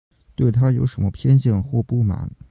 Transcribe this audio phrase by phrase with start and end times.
[0.33, 2.31] 对她有什么偏见或不满